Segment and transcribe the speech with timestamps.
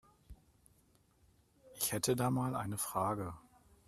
[1.75, 3.35] Ich hätte da mal eine Frage.